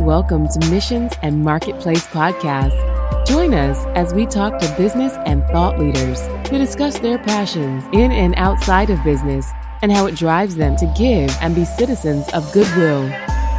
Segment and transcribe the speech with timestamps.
[0.00, 3.26] Welcome to Missions and Marketplace Podcast.
[3.26, 8.10] Join us as we talk to business and thought leaders to discuss their passions in
[8.10, 9.46] and outside of business
[9.82, 13.02] and how it drives them to give and be citizens of goodwill.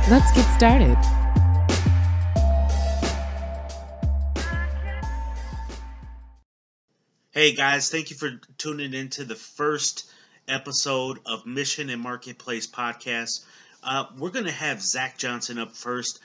[0.09, 0.97] Let's get started.
[7.29, 10.09] Hey guys, thank you for tuning in to the first
[10.47, 13.45] episode of Mission and Marketplace Podcast.
[13.83, 16.19] Uh, we're going to have Zac Johnson up first.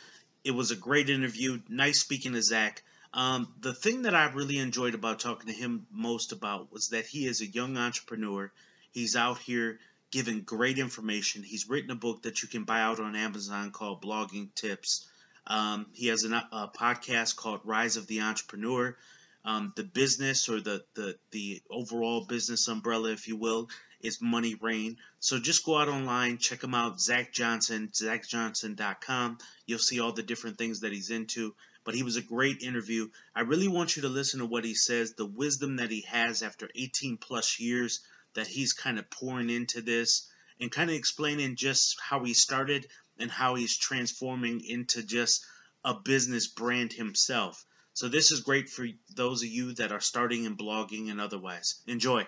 [0.47, 1.61] It was a great interview.
[1.69, 2.85] Nice speaking to Zac.
[3.13, 7.05] Um, the thing that I really enjoyed about talking to him most about was that
[7.05, 8.53] he is a young entrepreneur.
[8.93, 9.81] He's out here
[10.13, 11.43] giving great information.
[11.43, 15.09] He's written a book that you can buy out on Amazon called Blogging Tips.
[15.49, 18.97] Um, he has an, a podcast called Rise of the Entrepreneur.
[19.45, 23.69] Um, the business or the, the the overall business umbrella, if you will,
[24.01, 24.97] is Money Reign.
[25.21, 29.39] So just go out online, check him out, Zac Johnson, zacjohnson.com.
[29.67, 31.55] You'll see all the different things that he's into.
[31.85, 33.09] But he was a great interview.
[33.35, 36.43] I really want you to listen to what he says, the wisdom that he has
[36.43, 38.01] after 18 plus years
[38.35, 40.29] that he's kind of pouring into this,
[40.61, 42.87] and kind of explaining just how he started
[43.19, 45.45] and how he's transforming into just
[45.85, 47.65] a business brand himself.
[47.95, 51.81] So this is great for those of you that are starting in blogging and otherwise.
[51.87, 52.27] Enjoy.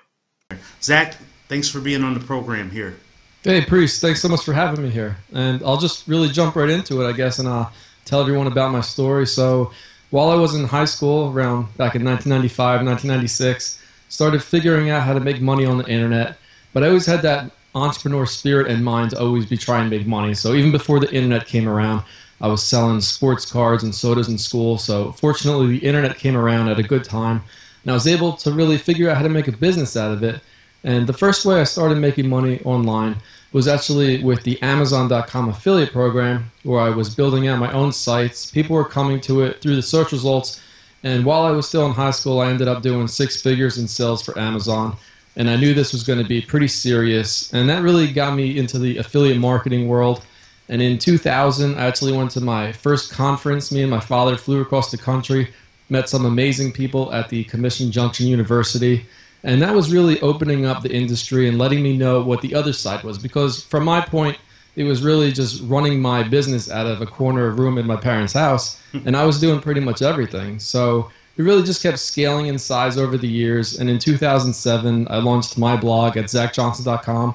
[0.82, 1.16] Zac,
[1.48, 2.96] thanks for being on the program here.
[3.42, 5.18] Hey, Priest, thanks so much for having me here.
[5.32, 7.68] And I'll just really jump right into it, I guess, and uh,
[8.06, 9.27] tell everyone about my story.
[9.27, 9.72] So,
[10.10, 15.12] while I was in high school, around back in 1995, 1996, started figuring out how
[15.12, 16.38] to make money on the internet.
[16.72, 20.06] But I always had that entrepreneur spirit in mind to always be trying to make
[20.06, 20.33] money.
[20.33, 22.05] So, even before the internet came around,
[22.40, 24.78] I was selling sports cards and sodas in school.
[24.78, 27.42] So, fortunately, the internet came around at a good time
[27.82, 30.22] and I was able to really figure out how to make a business out of
[30.22, 30.40] it.
[30.84, 33.16] And the first way I started making money online
[33.52, 38.50] was actually with the Amazon.com affiliate program, where I was building out my own sites.
[38.50, 40.60] People were coming to it through the search results.
[41.02, 43.88] And while I was still in high school, I ended up doing six figures in
[43.88, 44.96] sales for Amazon.
[45.36, 47.52] And I knew this was going to be pretty serious.
[47.52, 50.22] And that really got me into the affiliate marketing world.
[50.68, 53.72] And in 2000, I actually went to my first conference.
[53.72, 55.48] Me and my father flew across the country
[55.88, 59.06] met some amazing people at the Commission Junction University.
[59.44, 62.72] And that was really opening up the industry and letting me know what the other
[62.72, 63.18] side was.
[63.18, 64.36] Because from my point,
[64.76, 67.96] it was really just running my business out of a corner of room in my
[67.96, 68.80] parents' house.
[68.92, 69.00] Hmm.
[69.06, 70.58] And I was doing pretty much everything.
[70.58, 73.78] So it really just kept scaling in size over the years.
[73.78, 77.34] And in 2007, I launched my blog at zacjohnson.com.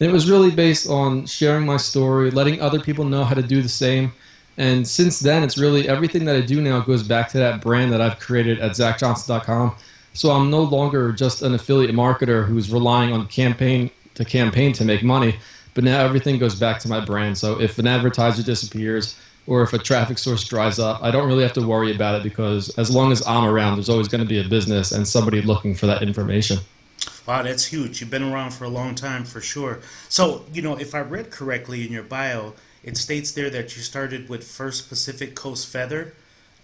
[0.00, 3.42] And it was really based on sharing my story, letting other people know how to
[3.42, 4.12] do the same,
[4.56, 7.92] and since then, it's really everything that I do now goes back to that brand
[7.92, 9.74] that I've created at zacjohnson.com.
[10.12, 14.84] So I'm no longer just an affiliate marketer who's relying on campaign to campaign to
[14.84, 15.36] make money,
[15.74, 17.36] but now everything goes back to my brand.
[17.36, 21.42] So if an advertiser disappears or if a traffic source dries up, I don't really
[21.42, 24.28] have to worry about it because as long as I'm around, there's always going to
[24.28, 26.58] be a business and somebody looking for that information.
[27.26, 28.00] Wow, that's huge.
[28.00, 29.80] You've been around for a long time for sure.
[30.08, 32.54] So, you know, if I read correctly in your bio,
[32.84, 36.14] it states there that you started with First Pacific Coast Feather,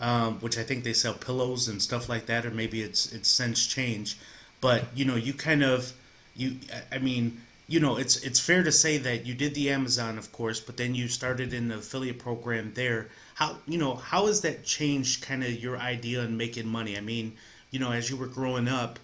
[0.01, 3.29] um, which I think they sell pillows and stuff like that, or maybe it's it's
[3.29, 4.19] since changed.
[4.61, 5.93] But you know, you kind of
[6.37, 6.57] you.
[6.93, 10.31] I mean, you know, it's it's fair to say that you did the Amazon, of
[10.31, 13.09] course, but then you started in the affiliate program there.
[13.35, 16.99] How you know how has that changed kind of your idea in making money?
[16.99, 17.33] I mean,
[17.71, 18.99] you know, as you were growing up,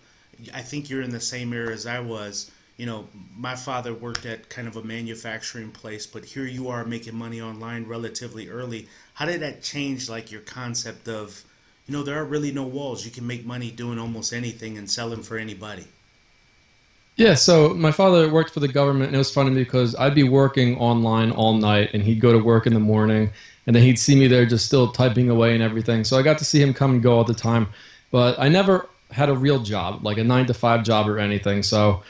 [0.52, 3.06] I think you're in the same era as I was you know,
[3.36, 7.40] my father worked at kind of a manufacturing place, but here you are making money
[7.40, 8.88] online relatively early.
[9.14, 11.42] How did that change, like, your concept of,
[11.86, 13.04] you know, there are really no walls.
[13.04, 15.84] You can make money doing almost anything and selling for anybody.
[17.16, 20.22] Yeah, so my father worked for the government, and it was funny because I'd be
[20.22, 23.30] working online all night, and he'd go to work in the morning,
[23.66, 26.04] and then he'd see me there just still typing away and everything.
[26.04, 27.68] So I got to see him come and go all the time,
[28.10, 31.62] but I never had a real job, like a nine to five job or anything.
[31.62, 32.02] So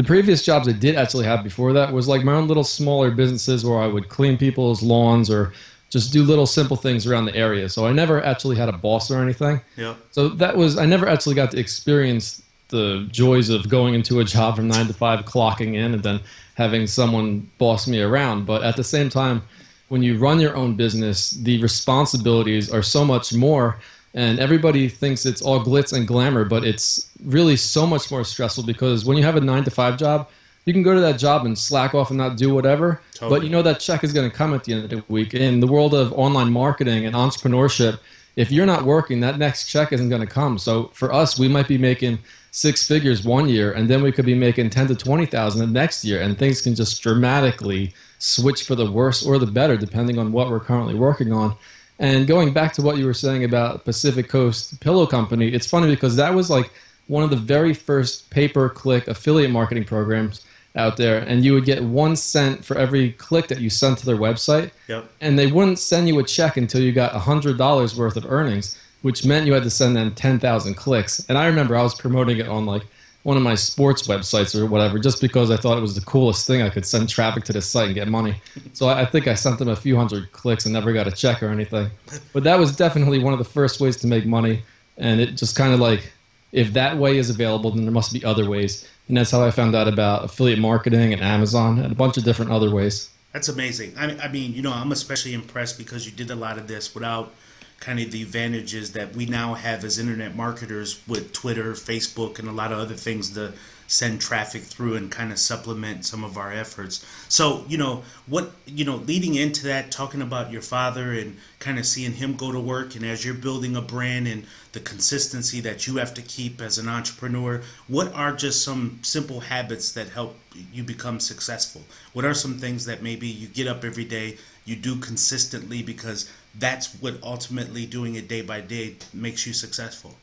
[0.00, 3.10] the previous jobs I did actually have before that was like my own little smaller
[3.10, 5.52] businesses where I would clean people's lawns or
[5.90, 7.68] just do little simple things around the area.
[7.68, 9.60] So I never actually had a boss or anything.
[9.76, 9.96] Yeah.
[10.10, 14.24] So that was I never actually got to experience the joys of going into a
[14.24, 16.20] job from nine to five, clocking in, and then
[16.54, 18.46] having someone boss me around.
[18.46, 19.42] But at the same time,
[19.88, 23.78] when you run your own business, the responsibilities are so much more
[24.14, 28.64] and everybody thinks it's all glitz and glamour, but it's really so much more stressful
[28.64, 30.28] because when you have a nine to five job,
[30.64, 33.40] you can go to that job and slack off and not do whatever, totally.
[33.40, 35.34] but you know that check is going to come at the end of the week.
[35.34, 37.98] In the world of online marketing and entrepreneurship,
[38.36, 40.58] if you're not working, that next check isn't going to come.
[40.58, 42.18] So for us, we might be making
[42.52, 45.66] six figures one year, and then we could be making ten to twenty thousand the
[45.66, 50.18] next year, and things can just dramatically switch for the worse or the better, depending
[50.18, 51.56] on what we're currently working on.
[52.00, 55.86] And going back to what you were saying about Pacific Coast Pillow Company, it's funny
[55.86, 56.70] because that was like
[57.08, 60.44] one of the very first pay per click affiliate marketing programs
[60.76, 61.18] out there.
[61.18, 64.70] And you would get one cent for every click that you sent to their website.
[64.88, 65.10] Yep.
[65.20, 69.26] And they wouldn't send you a check until you got $100 worth of earnings, which
[69.26, 71.26] meant you had to send them 10,000 clicks.
[71.28, 72.86] And I remember I was promoting it on like
[73.22, 76.46] one of my sports websites or whatever, just because I thought it was the coolest
[76.46, 76.62] thing.
[76.62, 78.36] I could send traffic to this site and get money.
[78.72, 81.12] So I, I think I sent them a few hundred clicks and never got a
[81.12, 81.90] check or anything.
[82.32, 84.62] But that was definitely one of the first ways to make money.
[84.96, 86.12] And it just kind of like,
[86.52, 88.88] if that way is available, then there must be other ways.
[89.08, 92.24] And that's how I found out about affiliate marketing and Amazon and a bunch of
[92.24, 93.10] different other ways.
[93.32, 93.94] That's amazing.
[93.98, 96.94] I, I mean, you know, I'm especially impressed because you did a lot of this
[96.94, 97.32] without
[97.80, 102.46] kind of the advantages that we now have as internet marketers with Twitter, Facebook, and
[102.46, 103.52] a lot of other things to
[103.86, 107.04] send traffic through and kind of supplement some of our efforts.
[107.28, 111.78] So, you know, what, you know, leading into that, talking about your father and kind
[111.78, 115.60] of seeing him go to work, and as you're building a brand and the consistency
[115.60, 120.08] that you have to keep as an entrepreneur, what are just some simple habits that
[120.08, 120.36] help
[120.72, 121.82] you become successful?
[122.12, 126.30] What are some things that maybe you get up every day, you do consistently because
[126.58, 130.14] that's what ultimately doing it day by day makes you successful.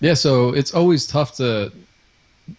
[0.00, 1.72] Yeah, so it's always tough to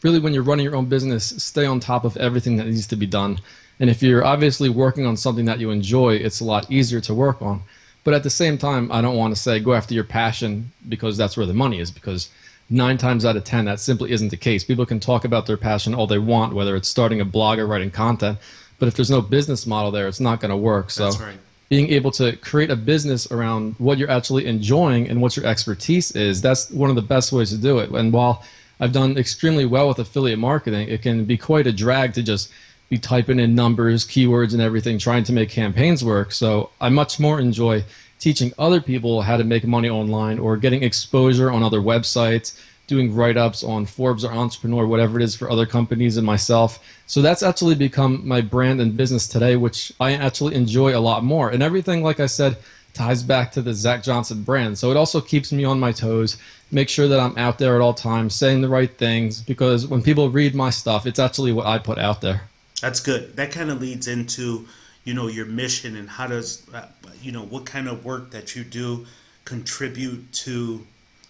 [0.01, 2.95] really, when you're running your own business, stay on top of everything that needs to
[2.95, 3.39] be done.
[3.79, 7.13] And if you're obviously working on something that you enjoy, it's a lot easier to
[7.13, 7.61] work on.
[8.05, 11.17] But at the same time, I don't want to say go after your passion because
[11.17, 12.29] that's where the money is, because
[12.69, 14.63] nine times out of 10, that simply isn't the case.
[14.63, 17.67] People can talk about their passion all they want, whether it's starting a blog or
[17.67, 18.37] writing content.
[18.79, 20.91] But if there's no business model there, it's not going to work.
[20.91, 21.37] So right
[21.69, 26.11] being able to create a business around what you're actually enjoying and what your expertise
[26.11, 28.43] is that's one of the best ways to do it and while
[28.79, 32.51] i've done extremely well with affiliate marketing it can be quite a drag to just
[32.95, 37.19] be typing in numbers keywords and everything trying to make campaigns work so i much
[37.19, 37.83] more enjoy
[38.19, 43.13] teaching other people how to make money online or getting exposure on other websites doing
[43.13, 46.79] write ups on Forbes or Entrepreneur, whatever it is for other companies and myself.
[47.07, 51.23] So that's actually become my brand and business today, which I actually enjoy a lot
[51.23, 51.49] more.
[51.49, 52.57] And everything, like I said,
[52.93, 54.77] ties back to the Zac Johnson brand.
[54.77, 56.37] So it also keeps me on my toes,
[56.71, 60.01] make sure that I'm out there at all times, saying the right things, because when
[60.01, 62.43] people read my stuff, it's actually what I put out there.
[62.85, 63.35] That's good.
[63.37, 64.67] That kind of leads into,
[65.05, 66.85] you know, your mission and how does, uh,
[67.19, 69.07] you know, what kind of work that you do
[69.43, 70.85] contribute to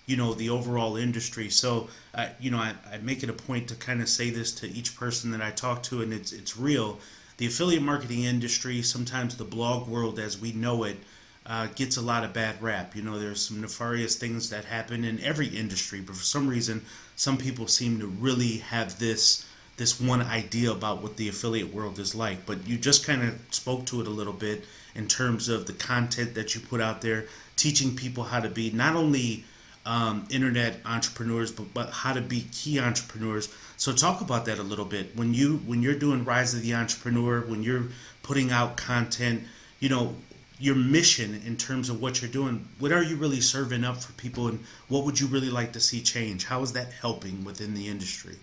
[0.06, 1.50] you know the overall industry.
[1.50, 4.52] So uh, you know I, I make it a point to kind of say this
[4.56, 7.00] to each person that I talk to, and it's it's real.
[7.38, 10.98] The affiliate marketing industry, sometimes the blog world as we know it,
[11.46, 12.98] uh, gets a lot of bad rap.
[12.98, 16.84] You know, there's some nefarious things that happen in every industry, but for some reason,
[17.16, 19.46] some people seem to really have this
[19.77, 22.45] this one idea about what the affiliate world is like.
[22.45, 24.63] But you just kind of spoke to it a little bit
[24.95, 27.25] in terms of the content that you put out there,
[27.56, 29.44] teaching people how to be not only
[29.86, 33.54] um, internet entrepreneurs, but, but how to be key entrepreneurs.
[33.77, 35.16] So talk about that a little bit.
[35.16, 37.83] When you when you're doing Rise of the Entrepreneur, when you're
[38.24, 39.44] putting out content,
[39.80, 40.16] you know
[40.57, 42.66] your mission in terms of what you're doing.
[42.80, 45.81] What are you really serving up for people, and what would you really like to
[45.81, 46.45] see change?
[46.45, 48.38] How is that helping within the industry?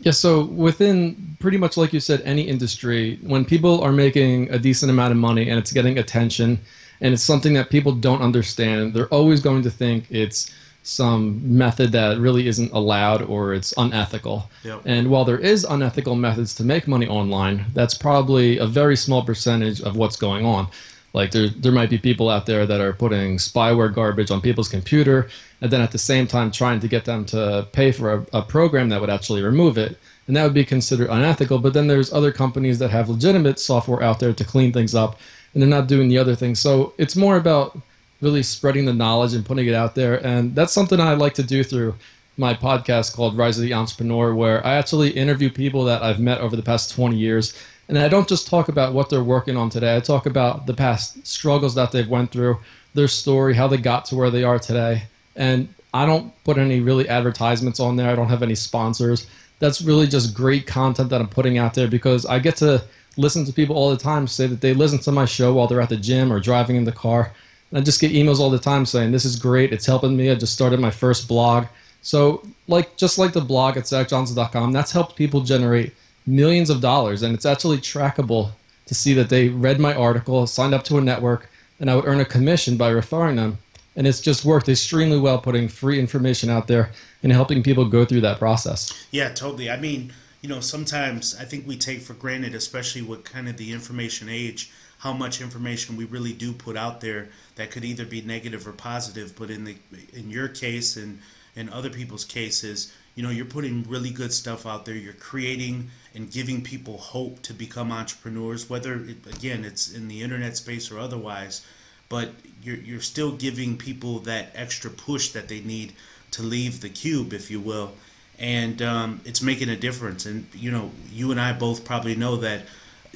[0.00, 4.58] Yeah, so within pretty much like you said, any industry, when people are making a
[4.58, 6.58] decent amount of money and it's getting attention
[7.00, 11.90] and it's something that people don't understand, they're always going to think it's some method
[11.92, 14.48] that really isn't allowed or it's unethical.
[14.62, 14.82] Yep.
[14.84, 19.24] And while there is unethical methods to make money online, that's probably a very small
[19.24, 20.68] percentage of what's going on.
[21.16, 24.68] Like there, there might be people out there that are putting spyware garbage on people's
[24.68, 25.30] computer,
[25.62, 28.42] and then at the same time trying to get them to pay for a, a
[28.42, 31.58] program that would actually remove it, and that would be considered unethical.
[31.58, 35.18] But then there's other companies that have legitimate software out there to clean things up,
[35.54, 36.54] and they're not doing the other thing.
[36.54, 37.80] So it's more about
[38.20, 40.24] really spreading the knowledge and putting it out there.
[40.26, 41.94] And that's something I like to do through
[42.36, 46.42] my podcast called Rise of the Entrepreneur, where I actually interview people that I've met
[46.42, 47.54] over the past 20 years.
[47.88, 49.96] And I don't just talk about what they're working on today.
[49.96, 52.58] I talk about the past struggles that they've went through,
[52.94, 55.04] their story, how they got to where they are today.
[55.36, 58.10] And I don't put any really advertisements on there.
[58.10, 59.28] I don't have any sponsors.
[59.60, 62.84] That's really just great content that I'm putting out there because I get to
[63.16, 65.80] listen to people all the time say that they listen to my show while they're
[65.80, 67.32] at the gym or driving in the car
[67.70, 69.72] And I just get emails all the time saying this is great.
[69.72, 70.30] It's helping me.
[70.30, 71.66] I just started my first blog.
[72.02, 75.94] So like just like the blog at zacjohnson.com, that's helped people generate
[76.26, 78.50] millions of dollars, and it's actually trackable
[78.86, 81.48] to see that they read my article, signed up to a network,
[81.80, 83.58] and I would earn a commission by referring them.
[83.96, 86.90] And it's just worked extremely well putting free information out there
[87.22, 89.06] and helping people go through that process.
[89.10, 89.70] Yeah, totally.
[89.70, 93.56] I mean, you know, sometimes I think we take for granted, especially with kind of
[93.56, 98.04] the information age, how much information we really do put out there that could either
[98.04, 99.34] be negative or positive.
[99.36, 99.76] But in the
[100.12, 101.18] in your case and
[101.54, 104.94] in other people's cases, you know, you're putting really good stuff out there.
[104.94, 110.22] You're creating and giving people hope to become entrepreneurs, whether it, again it's in the
[110.22, 111.66] internet space or otherwise.
[112.08, 112.30] But
[112.62, 115.94] you're you're still giving people that extra push that they need
[116.32, 117.94] to leave the cube, if you will,
[118.38, 120.26] and um, it's making a difference.
[120.26, 122.66] And you know, you and I both probably know that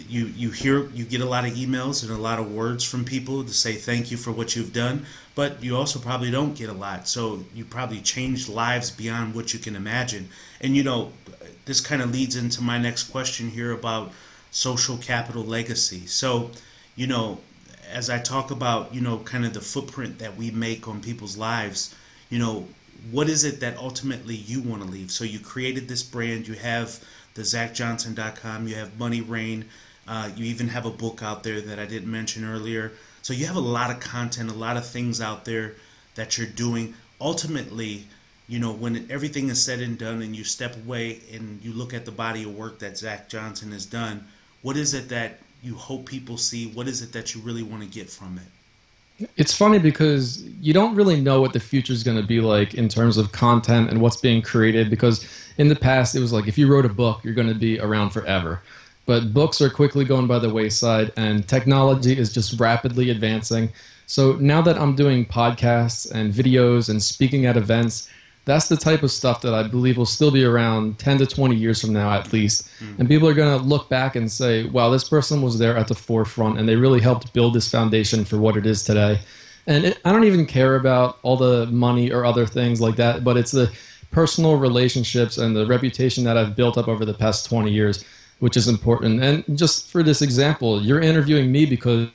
[0.08, 3.04] you you hear you get a lot of emails and a lot of words from
[3.04, 5.04] people to say thank you for what you've done
[5.40, 7.08] but you also probably don't get a lot.
[7.08, 10.28] So you probably changed lives beyond what you can imagine.
[10.60, 11.12] And you know
[11.64, 14.12] this kind of leads into my next question here about
[14.50, 16.06] social capital legacy.
[16.06, 16.50] So
[16.94, 17.38] you know
[17.90, 21.36] as i talk about you know kind of the footprint that we make on people's
[21.38, 21.94] lives
[22.28, 22.68] you know
[23.10, 25.10] what is it that ultimately you want to leave?
[25.10, 29.64] So you created this brand you have the zacjohnson.com you have Money Reign
[30.06, 32.92] uh, you even have a book out there that I didn't mention earlier.
[33.30, 35.76] So you have a lot of content, a lot of things out there
[36.16, 36.94] that you're doing.
[37.20, 38.02] Ultimately,
[38.48, 41.94] you know, when everything is said and done and you step away and you look
[41.94, 44.26] at the body of work that Zac Johnson has done,
[44.62, 46.72] what is it that you hope people see?
[46.72, 49.28] What is it that you really want to get from it?
[49.36, 52.74] It's funny because you don't really know what the future is going to be like
[52.74, 54.90] in terms of content and what's being created.
[54.90, 55.24] Because
[55.56, 57.78] in the past, it was like if you wrote a book, you're going to be
[57.78, 58.60] around forever
[59.06, 63.70] but books are quickly going by the wayside and technology is just rapidly advancing.
[64.06, 68.08] So now that I'm doing podcasts and videos and speaking at events,
[68.44, 71.54] that's the type of stuff that I believe will still be around 10 to 20
[71.54, 72.68] years from now at least.
[72.80, 73.00] Mm-hmm.
[73.00, 75.88] And people are going to look back and say, wow, this person was there at
[75.88, 79.20] the forefront and they really helped build this foundation for what it is today.
[79.66, 83.22] And it, I don't even care about all the money or other things like that,
[83.22, 83.70] but it's the
[84.10, 88.04] personal relationships and the reputation that I've built up over the past 20 years
[88.40, 89.22] which is important.
[89.22, 92.08] And just for this example, you're interviewing me because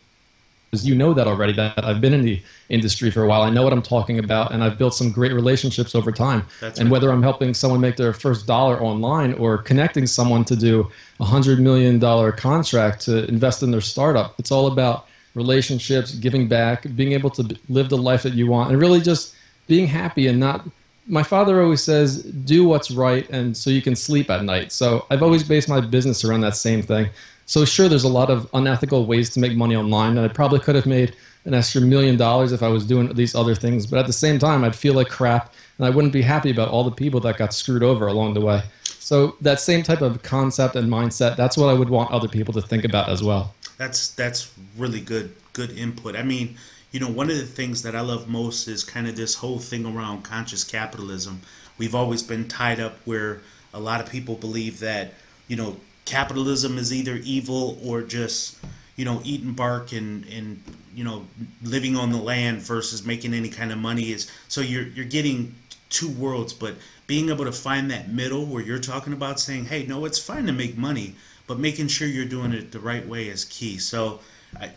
[0.72, 3.44] you know that already that I've been in the industry for a while.
[3.44, 6.46] I know what I'm talking about, and I've built some great relationships over time.
[6.60, 6.94] That's and right.
[6.94, 11.26] whether I'm helping someone make their first dollar online or connecting someone to do a
[11.26, 16.86] hundred million dollar contract to invest in their startup, it's all about relationships, giving back,
[16.96, 19.36] being able to live the life that you want, and really just
[19.68, 20.66] being happy and not
[21.08, 24.72] my father always says, do what's right and so you can sleep at night.
[24.72, 27.10] So I've always based my business around that same thing.
[27.46, 30.60] So sure, there's a lot of unethical ways to make money online, and I probably
[30.60, 33.86] could have made an extra million dollars if I was doing these other things.
[33.86, 36.70] But at the same time, I'd feel like crap, and I wouldn't be happy about
[36.70, 38.64] all the people that got screwed over along the way.
[38.84, 42.52] So that same type of concept and mindset, that's what I would want other people
[42.56, 43.54] to think about as well.
[43.78, 46.16] That's that's really good good input.
[46.16, 46.58] I mean,
[46.96, 49.60] you know, one of the things that I love most is kind of this whole
[49.60, 51.42] thing around conscious capitalism.
[51.78, 53.42] We've always been tied up where
[53.74, 55.14] a lot of people believe that,
[55.50, 55.76] you know,
[56.06, 58.58] capitalism is either evil or just,
[58.96, 60.64] you know, eating bark and, and
[60.96, 61.28] you know,
[61.62, 65.54] living on the land versus making any kind of money is so you're you're getting
[65.90, 66.76] two worlds, but
[67.08, 70.46] being able to find that middle where you're talking about saying, hey, no, it's fine
[70.46, 73.78] to make money, but making sure you're doing it the right way is key.
[73.80, 74.22] So,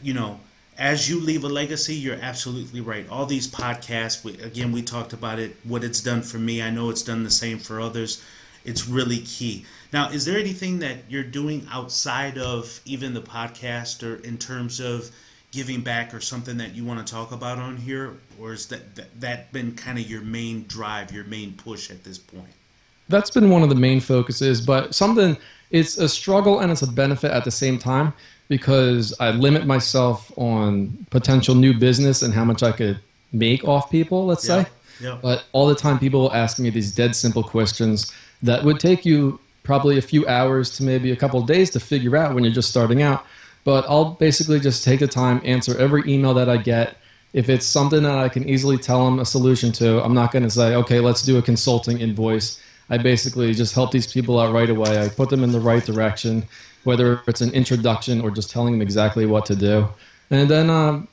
[0.02, 0.40] you know,
[0.78, 3.08] as you leave a legacy, you're absolutely right.
[3.10, 6.62] All these podcasts, we, again, we talked about it, what it's done for me.
[6.62, 8.22] I know it's done the same for others.
[8.64, 9.66] It's really key.
[9.92, 14.78] Now, is there anything that you're doing outside of even the podcast or in terms
[14.78, 15.10] of
[15.50, 18.12] giving back or something that you want to talk about on here?
[18.40, 22.04] Or is that, that, that been kind of your main drive, your main push at
[22.04, 22.52] this point?
[23.08, 25.36] That's been one of the main focuses, but something,
[25.70, 28.12] it's a struggle and it's a benefit at the same time
[28.48, 32.98] because I limit myself on potential new business and how much I could
[33.32, 34.64] make off people, let's yeah.
[34.64, 34.70] say.
[35.00, 35.18] Yeah.
[35.22, 38.12] But all the time, people will ask me these dead simple questions
[38.42, 42.16] that would take you probably a few hours to maybe a couple days to figure
[42.16, 43.24] out when you're just starting out.
[43.64, 46.96] But I'll basically just take the time, answer every email that I get.
[47.34, 50.44] If it's something that I can easily tell them a solution to, I'm not going
[50.44, 52.60] to say, okay, let's do a consulting invoice.
[52.88, 55.04] I basically just help these people out right away.
[55.04, 56.48] I put them in the right direction
[56.84, 59.88] whether it's an introduction or just telling them exactly what to do.
[60.30, 61.08] And then um,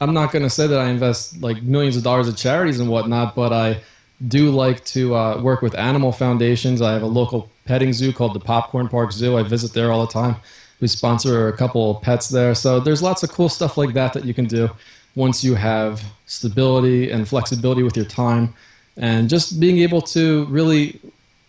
[0.00, 2.88] I'm not going to say that I invest like millions of dollars at charities and
[2.88, 3.80] whatnot, but I
[4.26, 6.82] do like to uh, work with animal foundations.
[6.82, 9.36] I have a local petting zoo called the Popcorn Park Zoo.
[9.36, 10.36] I visit there all the time.
[10.80, 12.54] We sponsor a couple of pets there.
[12.54, 14.70] So there's lots of cool stuff like that that you can do
[15.14, 18.54] once you have stability and flexibility with your time
[18.96, 21.00] and just being able to really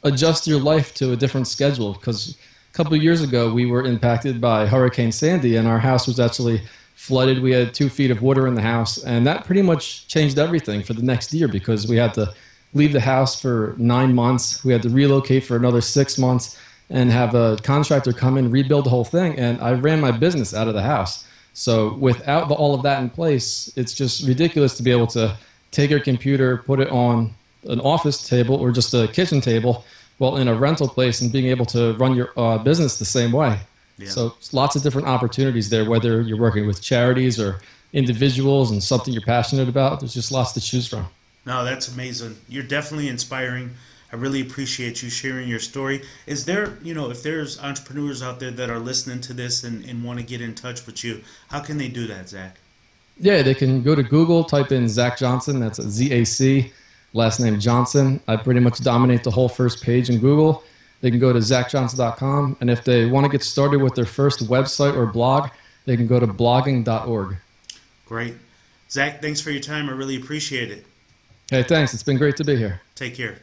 [0.04, 2.38] adjust your life to a different schedule because
[2.72, 6.20] a couple of years ago, we were impacted by Hurricane Sandy, and our house was
[6.20, 6.62] actually
[6.96, 7.42] flooded.
[7.42, 10.84] We had two feet of water in the house, and that pretty much changed everything
[10.84, 12.34] for the next year because we had to
[12.74, 14.64] leave the house for nine months.
[14.64, 16.58] We had to relocate for another six months.
[16.90, 19.38] and have a contractor come in, rebuild the whole thing.
[19.38, 21.24] And I ran my business out of the house.
[21.54, 25.38] So without the, all of that in place, it's just ridiculous to be able to
[25.72, 27.34] take your computer, put it on
[27.68, 29.84] an office table or just a kitchen table,
[30.20, 33.32] while in a rental place and being able to run your uh, business the same
[33.32, 33.60] way.
[33.98, 34.10] Yeah.
[34.10, 37.60] So lots of different opportunities there, whether you're working with charities or
[37.92, 40.00] individuals and something you're passionate about.
[40.00, 41.08] There's just lots to choose from.
[41.46, 42.38] No, that's amazing.
[42.48, 43.72] You're definitely inspiring.
[44.12, 46.04] I really appreciate you sharing your story.
[46.28, 49.86] Is there, you know, if there's entrepreneurs out there that are listening to this and,
[49.86, 52.58] and want to get in touch with you, how can they do that, Zac?
[53.20, 55.60] Yeah, they can go to Google, type in Zac Johnson.
[55.60, 56.72] That's Z A C,
[57.14, 58.20] last name Johnson.
[58.28, 60.64] I pretty much dominate the whole first page in Google.
[61.02, 62.58] They can go to zacjohnson.com.
[62.62, 65.50] And if they want to get started with their first website or blog,
[65.86, 67.38] they can go to blogging.org.
[68.06, 68.36] Great.
[68.90, 69.90] Zac, thanks for your time.
[69.90, 70.86] I really appreciate it.
[71.50, 71.94] Hey, thanks.
[71.94, 72.82] It's been great to be here.
[72.96, 73.38] Take care.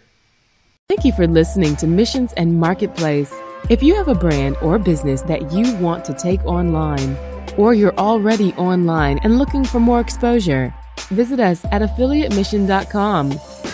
[0.89, 3.35] Thank you for listening to Missions and Marketplace.
[3.69, 7.17] If you have a brand or business that you want to take online,
[7.57, 10.73] or you're already online and looking for more exposure,
[11.09, 13.33] visit us at affiliatemission.com,